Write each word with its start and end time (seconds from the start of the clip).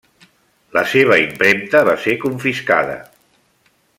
La 0.77 0.81
seva 0.93 1.17
impremta 1.25 1.83
va 1.91 1.95
ser 2.07 2.17
confiscada. 2.25 2.99